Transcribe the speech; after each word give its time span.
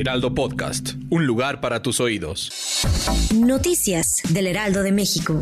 Heraldo 0.00 0.34
Podcast, 0.34 0.94
un 1.10 1.26
lugar 1.26 1.60
para 1.60 1.82
tus 1.82 2.00
oídos. 2.00 2.50
Noticias 3.34 4.22
del 4.30 4.46
Heraldo 4.46 4.82
de 4.82 4.92
México. 4.92 5.38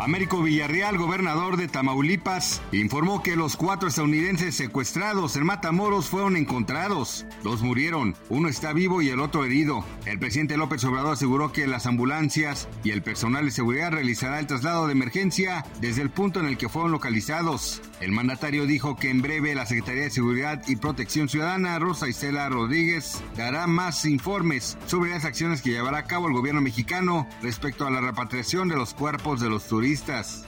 Américo 0.00 0.40
Villarreal, 0.40 0.98
gobernador 0.98 1.56
de 1.56 1.66
Tamaulipas, 1.66 2.60
informó 2.70 3.24
que 3.24 3.34
los 3.34 3.56
cuatro 3.56 3.88
estadounidenses 3.88 4.54
secuestrados 4.54 5.34
en 5.34 5.44
Matamoros 5.44 6.06
fueron 6.06 6.36
encontrados. 6.36 7.26
Dos 7.42 7.60
murieron, 7.62 8.14
uno 8.28 8.48
está 8.48 8.72
vivo 8.72 9.02
y 9.02 9.10
el 9.10 9.18
otro 9.18 9.44
herido. 9.44 9.84
El 10.04 10.20
presidente 10.20 10.56
López 10.56 10.84
Obrador 10.84 11.14
aseguró 11.14 11.50
que 11.50 11.66
las 11.66 11.86
ambulancias 11.86 12.68
y 12.84 12.90
el 12.90 13.02
personal 13.02 13.46
de 13.46 13.50
seguridad 13.50 13.90
realizará 13.90 14.38
el 14.38 14.46
traslado 14.46 14.86
de 14.86 14.92
emergencia 14.92 15.64
desde 15.80 16.02
el 16.02 16.10
punto 16.10 16.38
en 16.38 16.46
el 16.46 16.56
que 16.56 16.68
fueron 16.68 16.92
localizados. 16.92 17.82
El 18.00 18.12
mandatario 18.12 18.66
dijo 18.66 18.96
que 18.96 19.10
en 19.10 19.22
breve 19.22 19.54
la 19.54 19.64
Secretaría 19.64 20.04
de 20.04 20.10
Seguridad 20.10 20.62
y 20.66 20.76
Protección 20.76 21.28
Ciudadana, 21.28 21.78
Rosa 21.78 22.08
Isela 22.08 22.48
Rodríguez, 22.48 23.22
dará 23.36 23.66
más 23.66 24.04
informes 24.04 24.76
sobre 24.86 25.10
las 25.10 25.24
acciones 25.24 25.62
que 25.62 25.70
llevará 25.70 25.98
a 25.98 26.04
cabo 26.04 26.28
el 26.28 26.34
gobierno 26.34 26.60
mexicano 26.60 27.26
respecto 27.42 27.86
a 27.86 27.90
la 27.90 28.02
repatriación 28.02 28.68
de 28.68 28.76
los 28.76 28.92
cuerpos 28.92 29.40
de 29.40 29.48
los 29.48 29.66
turistas. 29.66 30.44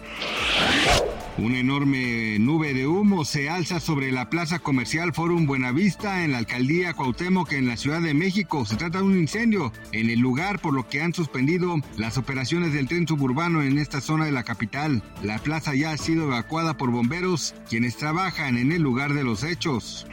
Una 1.39 1.61
enorme 1.61 2.36
nube 2.41 2.75
de 2.75 2.89
humo 2.89 3.25
se 3.25 3.48
alza 3.48 3.78
sobre 3.78 4.11
la 4.11 4.28
plaza 4.28 4.58
comercial 4.58 5.14
Forum 5.14 5.47
Buenavista 5.47 6.25
en 6.25 6.33
la 6.33 6.39
alcaldía 6.39 6.94
Cuauhtémoc 6.94 7.53
en 7.53 7.69
la 7.69 7.77
Ciudad 7.77 8.03
de 8.03 8.12
México. 8.12 8.64
Se 8.67 8.75
trata 8.75 8.98
de 8.98 9.05
un 9.05 9.17
incendio 9.17 9.72
en 9.92 10.11
el 10.11 10.19
lugar 10.19 10.59
por 10.59 10.75
lo 10.75 10.89
que 10.89 11.00
han 11.00 11.14
suspendido 11.14 11.77
las 11.97 12.19
operaciones 12.19 12.72
del 12.72 12.89
tren 12.89 13.06
suburbano 13.06 13.62
en 13.62 13.78
esta 13.78 14.00
zona 14.00 14.25
de 14.25 14.33
la 14.33 14.42
capital. 14.42 15.00
La 15.22 15.39
plaza 15.39 15.77
ya 15.77 15.92
ha 15.92 15.97
sido 15.97 16.25
evacuada 16.25 16.77
por 16.77 16.91
bomberos 16.91 17.55
quienes 17.69 17.97
trabajan 17.97 18.59
en 18.59 18.72
el 18.72 18.83
lugar 18.83 19.14
de 19.14 19.22
los 19.22 19.44
hechos. 19.44 20.09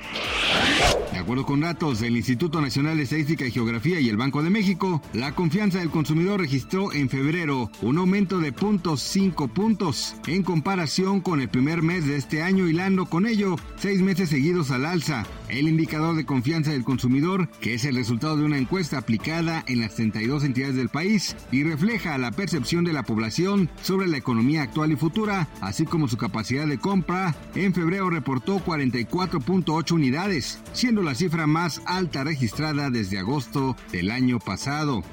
De 1.15 1.21
acuerdo 1.21 1.45
con 1.45 1.61
datos 1.61 2.01
del 2.01 2.17
Instituto 2.17 2.59
Nacional 2.59 2.97
de 2.97 3.03
Estadística 3.03 3.47
y 3.47 3.51
Geografía 3.51 3.99
y 4.01 4.09
el 4.09 4.17
Banco 4.17 4.43
de 4.43 4.49
México, 4.49 5.01
la 5.13 5.33
confianza 5.33 5.79
del 5.79 5.89
consumidor 5.89 6.41
registró 6.41 6.91
en 6.93 7.09
febrero 7.09 7.71
un 7.81 7.97
aumento 7.97 8.39
de 8.39 8.53
0.5 8.53 9.49
puntos 9.49 10.15
en 10.27 10.43
comparación 10.43 11.21
con 11.21 11.39
el 11.39 11.47
primer 11.47 11.81
mes 11.81 12.05
de 12.05 12.17
este 12.17 12.43
año, 12.43 12.67
hilando 12.67 13.05
con 13.05 13.25
ello 13.25 13.55
seis 13.77 14.01
meses 14.01 14.29
seguidos 14.29 14.71
al 14.71 14.85
alza. 14.85 15.25
El 15.47 15.67
indicador 15.67 16.15
de 16.15 16.25
confianza 16.25 16.71
del 16.71 16.83
consumidor, 16.83 17.49
que 17.61 17.75
es 17.75 17.85
el 17.85 17.95
resultado 17.95 18.35
de 18.35 18.43
una 18.43 18.57
encuesta 18.57 18.97
aplicada 18.97 19.63
en 19.67 19.79
las 19.79 19.95
32 19.95 20.43
entidades 20.43 20.75
del 20.75 20.89
país 20.89 21.35
y 21.51 21.63
refleja 21.63 22.17
la 22.17 22.31
percepción 22.31 22.83
de 22.83 22.93
la 22.93 23.03
población 23.03 23.69
sobre 23.81 24.07
la 24.07 24.17
economía 24.17 24.63
actual 24.63 24.91
y 24.91 24.95
futura, 24.95 25.47
así 25.61 25.85
como 25.85 26.07
su 26.07 26.17
capacidad 26.17 26.67
de 26.67 26.77
compra, 26.77 27.35
en 27.55 27.73
febrero 27.73 28.09
reportó 28.09 28.59
44.8 28.59 29.91
unidades, 29.91 30.44
siendo 30.73 31.01
la 31.01 31.15
cifra 31.15 31.47
más 31.47 31.81
alta 31.85 32.23
registrada 32.23 32.89
desde 32.89 33.19
agosto 33.19 33.75
del 33.91 34.11
año 34.11 34.39
pasado. 34.39 35.03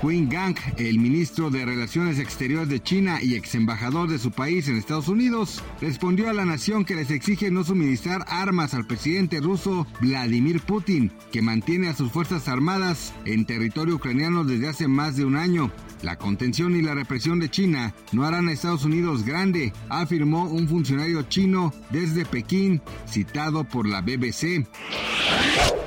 Qin 0.00 0.28
Gang, 0.28 0.56
el 0.78 0.98
ministro 0.98 1.50
de 1.50 1.64
Relaciones 1.64 2.18
Exteriores 2.18 2.68
de 2.68 2.82
China 2.82 3.22
y 3.22 3.34
ex 3.34 3.54
embajador 3.54 4.08
de 4.08 4.18
su 4.18 4.30
país 4.30 4.68
en 4.68 4.76
Estados 4.76 5.08
Unidos, 5.08 5.62
respondió 5.80 6.28
a 6.28 6.32
la 6.32 6.44
nación 6.44 6.84
que 6.84 6.96
les 6.96 7.10
exige 7.10 7.50
no 7.50 7.64
suministrar 7.64 8.24
armas 8.28 8.74
al 8.74 8.86
presidente 8.86 9.40
ruso 9.40 9.86
Vladimir 10.00 10.60
Putin, 10.60 11.12
que 11.30 11.42
mantiene 11.42 11.88
a 11.88 11.94
sus 11.94 12.10
fuerzas 12.10 12.48
armadas 12.48 13.14
en 13.24 13.44
territorio 13.44 13.96
ucraniano 13.96 14.44
desde 14.44 14.68
hace 14.68 14.88
más 14.88 15.16
de 15.16 15.24
un 15.24 15.36
año. 15.36 15.70
La 16.02 16.16
contención 16.16 16.74
y 16.74 16.82
la 16.82 16.94
represión 16.94 17.38
de 17.38 17.48
China 17.48 17.94
no 18.10 18.24
harán 18.24 18.48
a 18.48 18.52
Estados 18.52 18.84
Unidos 18.84 19.24
grande, 19.24 19.72
afirmó 19.88 20.44
un 20.44 20.66
funcionario 20.66 21.22
chino 21.22 21.72
desde 21.90 22.24
Pekín, 22.24 22.82
citado 23.08 23.62
por 23.62 23.86
la 23.86 24.00
BBC. 24.00 24.66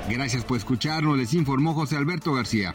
Gracias 0.08 0.44
por 0.44 0.56
escucharnos, 0.56 1.18
les 1.18 1.34
informó 1.34 1.74
José 1.74 1.96
Alberto 1.96 2.32
García. 2.32 2.74